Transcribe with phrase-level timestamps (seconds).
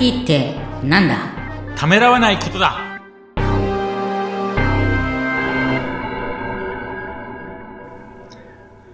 [0.00, 1.16] IT ってなんだ？
[1.74, 3.00] ためらわないことだ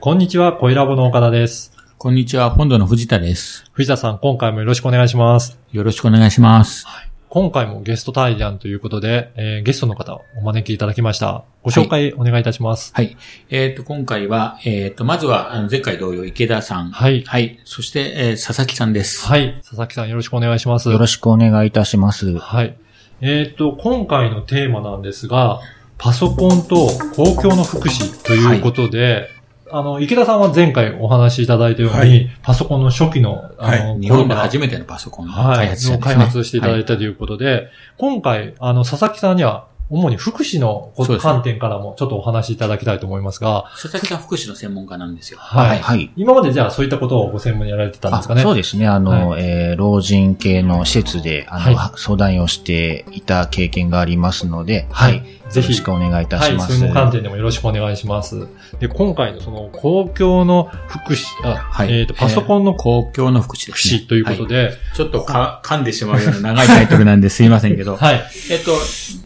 [0.00, 1.72] こんにちは、小ラボの岡田です。
[1.98, 3.64] こんにちは、本土の藤田です。
[3.72, 5.58] 藤田さん、今回もよろしくお願いします。
[5.72, 6.86] よろしくお願いします。
[7.34, 11.42] 今回もゲスト対談ということで、えーゲストの方をお招きいただきました。
[11.64, 12.92] ご紹介お願いいたします。
[12.94, 13.16] はい。
[13.50, 16.92] えっ、と、今回は、えっ、と、まずは、前回同様、池田さん。
[16.92, 17.58] はいはい。
[17.64, 19.26] そして、えー佐々木さんです。
[19.26, 19.58] はい。
[19.62, 20.88] 佐々木さんよろしくお願いします。
[20.92, 22.38] よろしくお願いいたします。
[22.38, 22.76] はい。
[23.20, 25.58] えっ、と、今回のテーマなんですが、
[25.98, 29.28] パソコンと公共の福祉ということで、
[29.70, 35.56] あの、池田さんは前回お話しいただいたように、はいパソコンの初期の、あの、日本で初めてのパソコンのはい。
[35.56, 36.14] 開発者ですね。
[36.14, 45.38] の開発していただいはたということで、今回、あの、佐々木さんには、主に福祉の観点からもちょっとお話しいただきたいと思いますが、佐々木さん福祉の専門家なんですよ。
[45.38, 46.10] はいはい。
[46.16, 48.42] 今までじゃあそういったことをご専門にやられてたんですかね？
[48.42, 48.88] そうですね。
[48.88, 55.22] あの、はえー老人系の施設で、あの、は相談をしていた経験がありますので、はい。
[55.50, 56.78] ぜひよろしくお願いいたはい、します。
[56.78, 58.48] その観点でもよろしくお願いします。
[58.80, 63.98] で、今回のその公共の福祉、あ、はいえっ、と、パソコンの公共の福祉ですね。
[63.98, 67.96] 福祉ということで、ちょっとか噛んでしまうような長いタイトルなんですいませんけど。
[67.96, 68.22] はい。
[68.50, 68.72] えっと、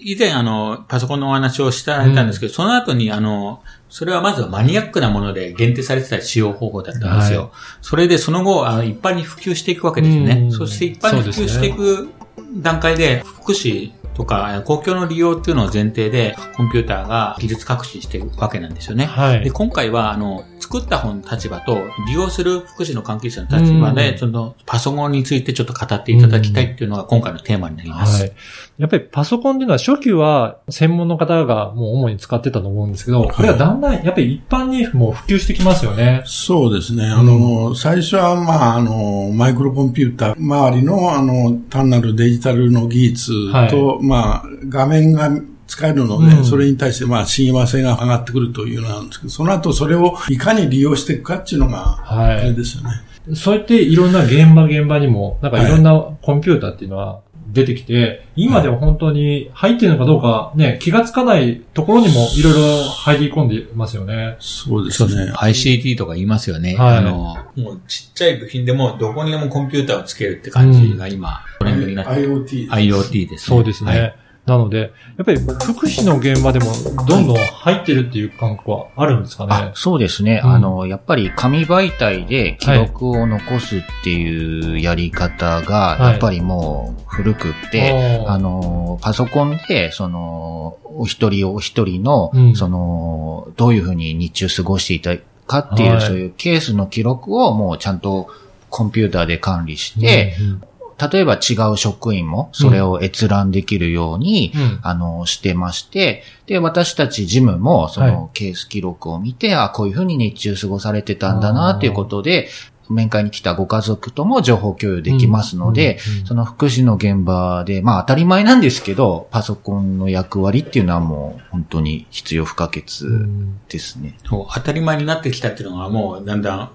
[0.01, 0.48] 以前あの、
[0.89, 7.41] パソコンのお話をしたんですけど、その後にあの、それはまずはマニアックなもので限定されてた使用方法だったんですよ。
[7.41, 10.35] はいそれでその後、あの、一般に普及していくわけですね。
[10.35, 12.09] んそして一般に普及していく
[12.57, 19.07] 段階で、福祉とか公共の利用っていうのを前提で、コンピューターが技術革新していくわけなんですよね。
[19.07, 19.51] はいで、。
[19.51, 28.23] 今回は、あの、作った方の立場と、利用する福祉の関係者の立場で、うんその、パソコンについてちょっと語っていただきたいっていうのが今回のテーマになります。
[28.23, 28.33] はい。
[28.77, 36.23] やっぱりパソコンっていうのは初期は専門の方がもう主に使ってたと思うんですけど、これはだんだんやっぱり一般にもう普及してきますよね。
[36.27, 37.07] そうですね。
[37.07, 43.33] あの、最初は、まあ、あの、マイクロコンピューター周りの、あの、単なるデジタルの技術
[43.71, 45.31] と、まあ、画面が
[45.69, 52.91] 使えるので、うんそれに対して、まあ、親和性が上がってくるというのなんですけど、その後それをいかに利用していくかっていうのが、はいあれですよね。
[53.35, 55.93] そうやっていろんな現場現場にも、なんかいろんな
[56.23, 57.21] コンピューターっていうのは
[57.53, 64.37] 出てきて、今では本当に入ってるのかどうかね、気がつかないところにもいろいろ入り込んでますよね。
[64.41, 65.33] そうですねね。。
[65.33, 66.77] ICT とか言いますよね。
[66.77, 72.33] はいあの、もうちっちゃい部品でもどこにでもコンピューターをつけるって感じが今、トレンドになってる。
[72.33, 72.71] IoT。
[72.71, 73.57] IoT ですね。
[73.57, 74.01] そうですね。
[74.01, 74.15] はい
[74.49, 74.79] なので、
[75.19, 76.67] やっぱり福祉の現場でも
[77.07, 79.53] どんどん入ってるっていう感覚はあるんですかね？
[79.53, 80.41] あそうですね。
[80.43, 80.51] うん。
[80.51, 86.13] あの、やっぱり紙媒体で記録を残すっていうやり方が、はい。
[86.13, 87.93] やっぱりもう古くって、
[88.25, 88.31] おー。
[88.31, 92.57] あの、パソコンで、その、お一人お一人の、うん。
[92.57, 95.17] その、どういうふうに日中過ごしていた
[95.47, 96.01] かっていう、はい。
[96.01, 98.29] そういうケースの記録をもうちゃんと
[98.71, 100.63] コンピューターで管理して、うんうん
[101.01, 104.81] 例えば違う職員もそれを閲覧できるように、うん。
[104.83, 112.49] あの、してまして、で、私たち事務もそはのケース記録を見て、あ、こういうふうに日中過ごされてたんだな、っていうことで、
[112.89, 116.27] 面会に来たご家族とも情報共有できますので、うんうんうん。
[116.27, 123.61] その福祉の現場で、まあ当たり前なんですけど、パソコンの役割っていうのはもう本当に必要不可欠うん。
[123.69, 124.19] ですね。
[124.29, 126.71] そう当たり前になってきたっていうのがもうだんだん、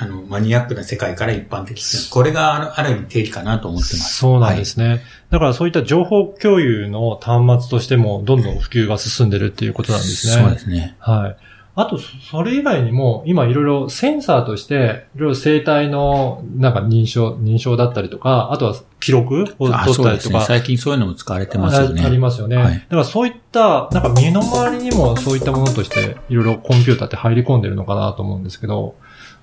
[0.00, 2.10] あの、マニアックな世界から一般的に。
[2.10, 4.18] これがある意味定義かなと思ってます。
[4.18, 5.02] そうなんですね。
[5.30, 10.42] だからそういった情報共有の端末としてもどんどん普及が進んでるっていうことなんですね。
[10.42, 10.96] そうですね。
[11.00, 11.36] はい。
[11.80, 20.28] あと、それ以外にも、今いろいろセンサーとして、いろいろ生体の、なんか認証、認証だったりとか、あとは記録をあ、取っそうですね。
[20.28, 22.02] たりとか、最近そういうのも使われてますよね。
[22.02, 22.56] あありますよね。
[22.56, 28.96] はいだからそういった、なんか身の回りにもそういったものとして、いろいろコンピューターって入り込んでるのかなと思うんですけど、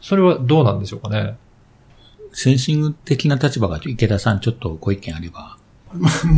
[0.05, 1.35] それはどうなんでしょうかね？
[2.31, 5.57] センシング的な立場が池田さんちょっとご意見あれば。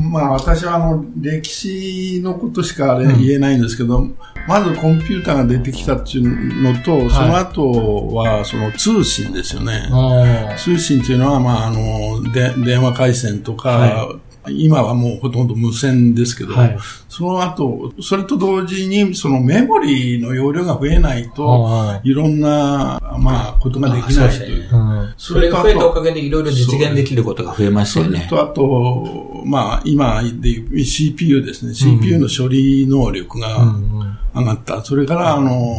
[0.10, 4.08] まあ私はあの歴史のことしかあれうん言えないんですけど、
[4.48, 9.90] まずコンピューターが出てきたっていうのと、その後はその通信ですよね。
[9.92, 14.16] あ通信っていうのは、まああの、で電話回線とか、は
[14.50, 16.78] 今はもうほとんど無線ですけど、はい。
[17.10, 24.76] その後、それと同時にそのメモリーの容量が増えないと、あいろんな、まあ、ことができないという。
[24.76, 28.28] うんそれが増えたおかげでいろいろ実現できることが増えましたよね。
[28.30, 31.74] それと、あと、まあ、今でいう CPU ですね。
[31.74, 34.84] CPU の処理能力がうん上がった。
[34.84, 35.76] それから、あの、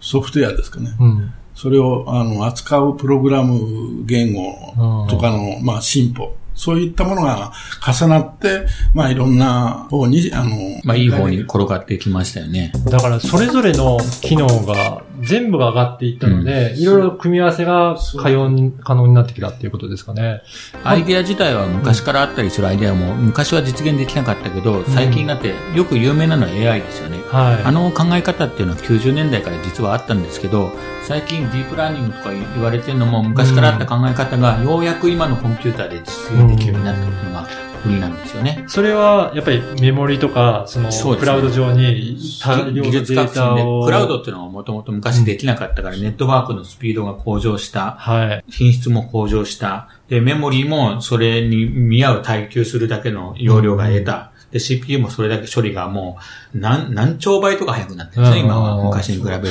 [0.00, 0.94] ソフトウェアですかね。
[1.00, 6.34] うんそれを、あの、扱うプログラム言語とかの、まあ、進歩。
[6.54, 7.52] そういったものが
[7.86, 12.72] 重なって、まあ、いろんな方に、あの、まあいい方に転がってきましたよね。
[12.86, 20.42] だからそれぞれの機能が全部が上がっていったので、いろいろ組み合わせが可用に、可能になってきたっていうことですかね。
[20.84, 27.18] アイデア自体は昔からあったりするアイデアも、昔は実現できなかったけど、最近になってよく有名なのは AI ですよね。
[27.30, 27.62] はい。
[27.64, 30.72] あの考え方っていうのは90年代から実はあったんですけど、
[31.02, 38.64] 最近ディープラーニングとか言われてるのも昔からあった考え方が、ようやく今のコンピューターで実現できるようになったっていうのが売りなんですよね。
[38.68, 43.84] それは、やっぱりメモリとか、その、クラウド上に大量のデータを。
[43.84, 47.92] クラウドっていうのはもともと昔できなかったから、ネットワークのスピードが向上した。
[47.98, 48.44] はい。
[48.48, 49.88] 品質も向上した。
[50.08, 54.32] で、メモリーもそれに見合う耐久するだけの容量が得た。
[54.50, 56.18] で、CPU もそれだけ処理がも
[56.54, 58.84] う何、何兆倍とか速くなってるんですね、うん今は。
[58.84, 59.48] 昔に比べると。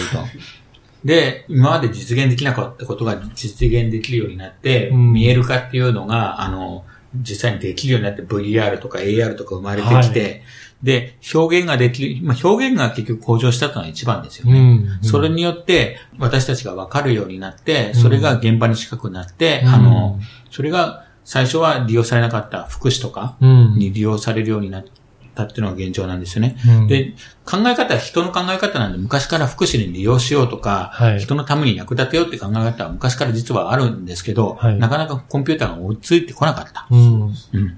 [1.03, 14.59] で、今まで実現できなかったことが実現できるようになって、うん見える化っていうのが、あの、実際にできるようになって VR とか AR とか生まれてきて、はで、表現ができる、まあ、表現が結局向上したというのが一番ですよね。
[14.59, 14.63] う
[15.03, 15.03] ん。
[15.03, 20.19] それによって、私たちが分かるようになって、それが現場に近くなって、うんあの、
[20.49, 23.75] それが最初は利用されなかった福祉とかうん。
[23.77, 24.85] に利用されるようになっ
[25.33, 26.57] たっていうのが現状なんですよね。
[26.67, 27.13] うん、で、
[27.45, 36.87] 考え方は人の考え方なんで、昔から福祉に利用しようとか、はい人のために役立てようって考え方は昔から実はあるんですけど、はいなかなかコンピューターが追いついてこなかった。
[36.89, 37.21] うん。
[37.23, 37.77] うん。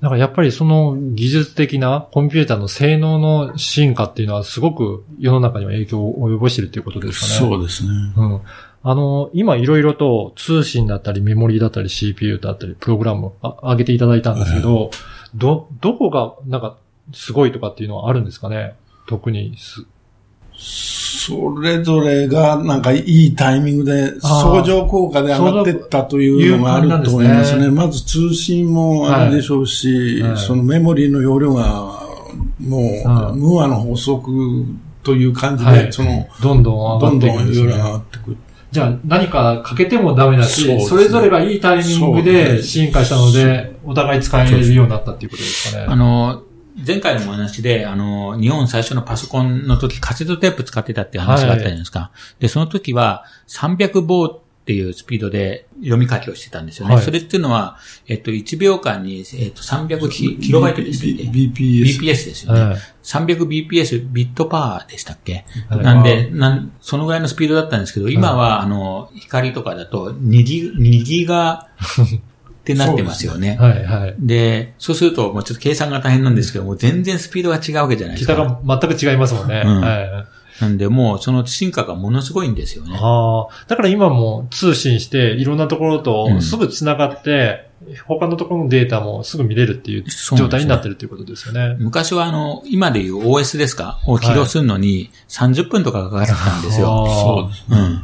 [0.00, 7.50] だからやっぱりその技術的なコンピューターの性能の進化っていうのはすごく世の中には影響を及ぼしているっていうことですかね。
[7.50, 7.90] そうですね。
[8.16, 8.40] うん。
[8.82, 14.90] あの、今いろいろと通信だったりメモリだったり CPU だったりプログラムあ上げていただいたんですけど、
[15.38, 16.76] ど、どこがなんか
[17.14, 18.74] すごいとかっていうのはあるんですかね？
[19.06, 19.86] 特にす。
[20.60, 27.64] それぞれがなんかいいタイミングで相乗効果で上がってったというのがあると思いますね。
[27.64, 30.30] そうまず通信もあれでしょうし、はい。
[30.32, 32.02] はいそのメモリーの容量が
[32.58, 34.64] もはう無和の法則
[35.02, 35.92] という感じで、はい。
[35.92, 37.66] そのどんどん上どんどんがっていくんですね。
[37.66, 38.36] 容量が上がってくる。
[38.70, 45.86] じゃあ何かかけてもダメだし、そねそれぞれがいいタイミングで進化したので、お互い使えるようになったっていうことですかね。
[45.88, 46.42] あの、
[46.86, 52.12] 前回のお話で、あの、日本最初のパソコンの時、カセットテープ使ってたっていう話があったじゃないですか。
[52.38, 56.94] で、その時は、300棒っていうスピードで読み書きをしてたんですよね。
[56.94, 62.00] はいそれっていうのは、えっと、1秒間に、えっと、300キキロバイトでしたっけ？B- BPS。
[62.00, 62.60] BPS ですよね。
[62.60, 73.56] はい 300bps ビットパワーでしたっけ、はいなんでなん、そのぐらいのスピードだったんですけど、今は、あの、光とかだと2ギ、2ギガってなってますよね。
[73.58, 74.16] はいはい。
[74.18, 78.60] で、そうすると、もうちょっと計算が大変なんですけども、全然スピードが違うわけじゃないです北か。
[78.62, 79.62] が全く違いますもんね。
[79.64, 80.37] うんはい。
[80.60, 82.96] なんで、もうその進化がものすごいんですよね。
[83.00, 83.64] ああ。
[83.66, 87.68] だから今も通信して、いろんなところうんとすぐ繋がって、
[88.06, 90.04] 他のところのデータもすぐ見れるっていう
[90.36, 91.76] 状態になってるっていうことですよね。
[91.78, 94.00] 昔はあの、今でいう OS ですか？
[94.06, 96.88] を起動するのに30分とかかかってたんですよ。
[96.88, 97.64] あーそうです。
[97.70, 98.02] うん。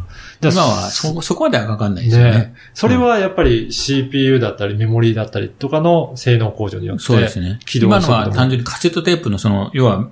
[0.53, 2.31] 今はそ、そこまではかかんないですよね。
[2.33, 2.55] ね。
[2.75, 7.05] それはやっぱり CPU だったりメモリーだったりとかの性能向上によって。
[7.05, 7.59] そうですね。
[7.65, 10.09] 起動今のは単純にカセットテープのその、要は、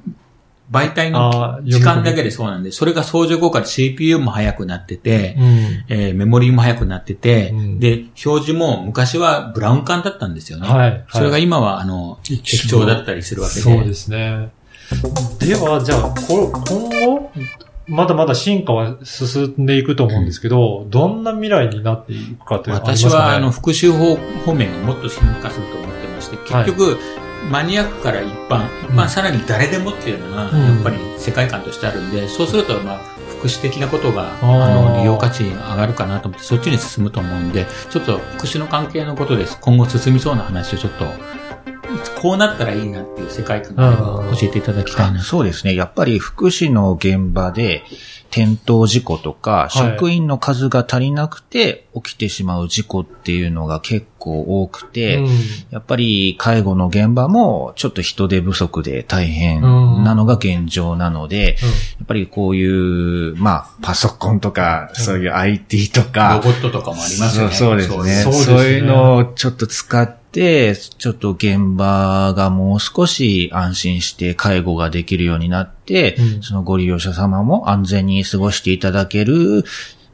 [0.73, 5.45] 媒体あのー時間だけでそうなんで、それが相乗効果で CPU も速くなってて、うん。
[5.89, 10.67] えーメモリーも速くなってて、うんで、表示も昔はブラウン管だったんですよね。
[10.67, 11.05] はい。
[11.11, 13.61] それがはい今は、あの、液晶だったりするわけで。
[13.61, 14.51] そうですね。
[15.39, 17.31] では、じゃあ、こ今後、
[17.89, 22.97] まだまだ進化は進んでいくと思うんですけど、どんな未来になっていくかというのね？
[22.97, 26.99] 私は、あの、復習方方面がもっと進化すると思ってまして、結局、
[27.51, 33.01] マニアックから一般、一うん般さらに誰でもっていうのが、うんやっぱり世界観としてあるんで、そうすると、まあ、
[33.39, 39.59] 福祉的なことが、あの、利用価値が上がるかなと思って、そっちに進むと思うんで、ちょっと福祉の関係のことです。
[39.61, 41.05] 今後進みそうな話をちょっと、
[42.21, 43.75] こうなったらいいなっていう世界観
[44.17, 45.21] を教えていただきたいな。
[45.21, 45.75] そうですね。
[45.75, 47.85] やっぱり福祉の現場で
[48.33, 49.77] 転倒事故とか、い。
[49.77, 55.29] 職員の数が足りなくて起きてしまう事故っていうのが結構多くて、うん。
[55.71, 61.59] やっぱり介護の現場もちょっと人手不足で大変なのが現状なので、
[61.99, 67.55] やっぱりこういう、まあ、パソコンとか、そういう IT とロか、ボットとかもありますよね。
[67.55, 67.95] そうですね。
[67.95, 68.45] そうですね。
[68.45, 75.82] そういうのをちょっと使って、ちょっと現場がもう少し安心して介護ができるようになって、
[76.19, 79.65] うんそのご利用者様も安全に過ごしていただける、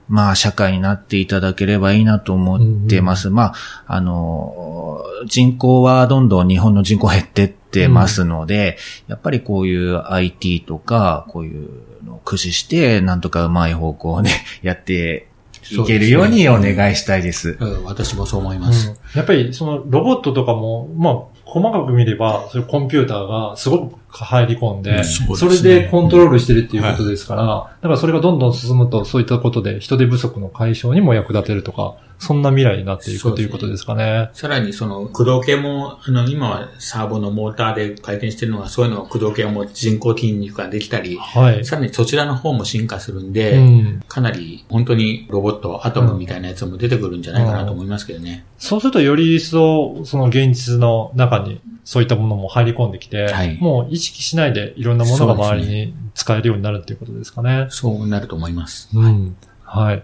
[0.08, 3.28] まあ、社会になっていただければいいなと思ってます。
[3.30, 3.54] まあ、
[3.87, 11.68] あの、人口はどんどん日本の人口減ってってますので、やっぱりこういう IT とか、こういう
[12.04, 14.30] のを駆使して、なんとかうまい方向で
[14.62, 15.28] やって
[15.70, 17.58] いけるようにお願いしたいです。
[17.61, 18.94] うん私もそう思いまうんす。
[19.14, 34.31] やっぱりそのロボットとかも、まあ、細かく見れば、そういうコンピューターがすごく入り込んで、そそれでコントロールしてるっていうことですから、だからそれがどんどん進むと、そういったことで人手不足の解消にも役立てるとか、そんな未来になっていくということですかね。
[34.33, 41.65] さらにその駆動系も、あの、今はサーボのモーターで回転してるのが、そういうの駆動系も人工筋肉ができたり、はい。
[41.65, 44.03] さらにそちらの方も進化するんで、うん。
[44.09, 48.45] かなり本当にロボット、アトムみたいなやつも出てくるんじゃないかなと思いますけどね。
[48.59, 57.66] そうするとより一層、その現実の中にそういったものも入り込んできて、はいもう意識しないでいろんなものが周りに使えるようになるっていうことですかね。
[57.71, 58.90] そうなると思います。
[58.92, 59.37] うん。
[59.62, 60.02] はい。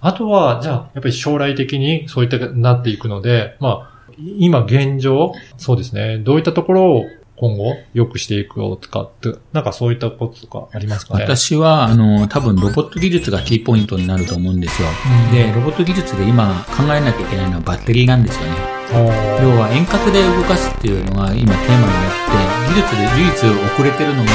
[0.00, 6.18] あとは、じゃあ、やっぱり将来的にそういったなっていくので、まあ、今現状、そうですね。
[6.18, 11.24] どういったところを今後良くしていくよとかって、なんかそういったこととかありますかね？
[11.24, 14.88] 私は、あの、多分ロボット技術がキーポイントになると思うんですよ。
[15.30, 18.73] うんで、ロボット技術で今考えなきゃいけないのはバッテリーなんですよね。
[18.94, 19.00] 要
[19.58, 23.34] は遠隔で動かすっていうのが今テーマになって、技術で唯一
[23.74, 24.30] 遅れてるのが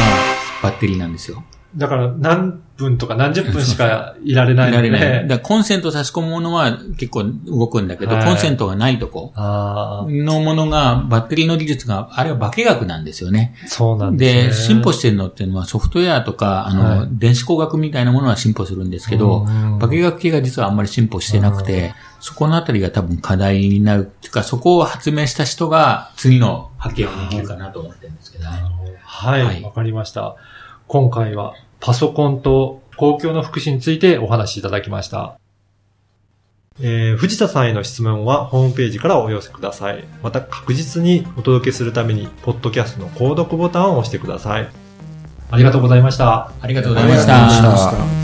[0.62, 1.44] バッテリーなんですよ。
[1.76, 5.40] だから何分とか何十分しかいられないいらので、れない。
[5.42, 13.56] コンセント差し込むものは結構動くんだけど、はいコンセントがないとこあのものが、バッテリーの技術が、あれは化学なんですよね。
[13.66, 14.48] あ、そうなんですね。
[14.50, 28.50] で、進歩してるのっていうのはソフトウェアとか、あの、はい電子工学みたいなものは進歩するんですけど、うん化学系が実はあんまり進歩してなくて、そこのあたりが多分課題になるっていうか、そこを発明した人が次の波形を握るかなと思ってるんですけどね。
[29.04, 30.36] はい、わ、はいかりました。
[30.90, 35.40] 今回はパソコンと公共の福祉についてお話しいただきました。
[36.82, 40.04] えー藤田さんへの質問はホームページからお寄せください。
[40.24, 44.68] また確実にお届けするために、ポッドキャストの購読ボタンを押してください。
[45.52, 46.52] ありがとうございました。
[46.60, 47.28] ありがとうございまし。
[47.28, 48.19] た。